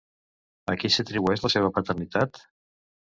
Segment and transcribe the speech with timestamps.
[0.71, 2.41] A qui s'atribueix la seva paternitat?